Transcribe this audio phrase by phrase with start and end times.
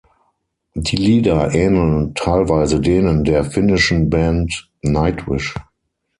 [0.73, 5.53] Die Lieder ähneln teilweise denen der finnischen Band Nightwish.